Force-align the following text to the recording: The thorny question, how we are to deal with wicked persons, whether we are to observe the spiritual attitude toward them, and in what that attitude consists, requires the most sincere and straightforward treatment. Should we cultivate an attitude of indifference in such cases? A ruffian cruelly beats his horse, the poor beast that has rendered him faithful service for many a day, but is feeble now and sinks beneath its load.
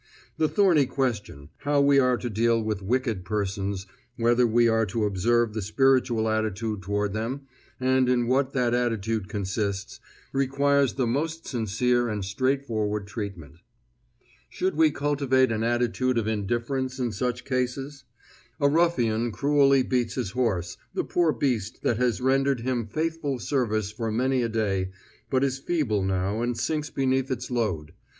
The 0.39 0.47
thorny 0.47 0.87
question, 0.87 1.49
how 1.57 1.79
we 1.79 1.99
are 1.99 2.17
to 2.17 2.27
deal 2.27 2.59
with 2.59 2.81
wicked 2.81 3.23
persons, 3.23 3.85
whether 4.15 4.47
we 4.47 4.67
are 4.67 4.87
to 4.87 5.05
observe 5.05 5.53
the 5.53 5.61
spiritual 5.61 6.27
attitude 6.27 6.81
toward 6.81 7.13
them, 7.13 7.41
and 7.79 8.09
in 8.09 8.25
what 8.25 8.51
that 8.53 8.73
attitude 8.73 9.29
consists, 9.29 9.99
requires 10.33 10.93
the 10.95 11.05
most 11.05 11.45
sincere 11.45 12.09
and 12.09 12.25
straightforward 12.25 13.05
treatment. 13.05 13.57
Should 14.49 14.73
we 14.75 14.89
cultivate 14.89 15.51
an 15.51 15.63
attitude 15.63 16.17
of 16.17 16.25
indifference 16.27 16.97
in 16.97 17.11
such 17.11 17.45
cases? 17.45 18.03
A 18.59 18.67
ruffian 18.67 19.31
cruelly 19.31 19.83
beats 19.83 20.15
his 20.15 20.31
horse, 20.31 20.77
the 20.95 21.03
poor 21.03 21.31
beast 21.31 21.83
that 21.83 21.97
has 21.97 22.19
rendered 22.21 22.61
him 22.61 22.87
faithful 22.87 23.37
service 23.37 23.91
for 23.91 24.11
many 24.11 24.41
a 24.41 24.49
day, 24.49 24.89
but 25.29 25.43
is 25.43 25.59
feeble 25.59 26.01
now 26.01 26.41
and 26.41 26.57
sinks 26.57 26.89
beneath 26.89 27.29
its 27.29 27.51
load. 27.51 27.93